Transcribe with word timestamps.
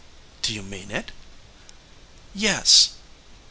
"Do 0.41 0.51
you 0.51 0.63
mean 0.63 0.89
it?" 0.89 1.11
"Yes." 2.33 2.93